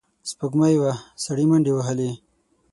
سپوږمۍ 0.29 0.75
وه، 0.81 0.93
سړی 1.23 1.45
منډې 1.49 1.71
وهلې. 1.75 2.11